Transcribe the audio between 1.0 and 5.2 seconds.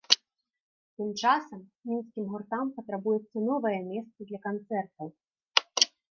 часам мінскім гуртам патрабуецца новае месца для канцэртаў.